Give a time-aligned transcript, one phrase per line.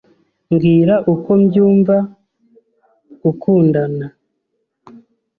[0.53, 1.95] Mbwira uko byumva
[3.21, 4.05] gukundana.